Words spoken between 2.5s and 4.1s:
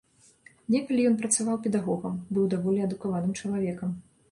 даволі адукаваным чалавекам.